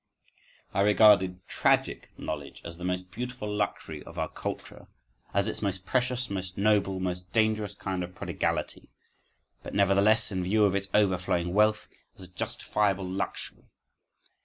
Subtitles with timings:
[0.73, 4.87] —I regarded tragic knowledge as the most beautiful luxury of our culture,
[5.31, 8.89] as its most precious, most noble, most dangerous kind of prodigality;
[9.61, 11.87] but, nevertheless, in view of its overflowing wealth,
[12.17, 13.65] as a justifiable luxury.